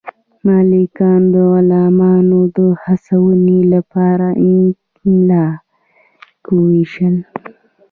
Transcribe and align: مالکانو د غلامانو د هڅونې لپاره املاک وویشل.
مالکانو 0.45 1.29
د 1.33 1.35
غلامانو 1.53 2.39
د 2.55 2.57
هڅونې 2.83 3.59
لپاره 3.73 4.27
املاک 4.45 6.43
وویشل. 6.55 7.15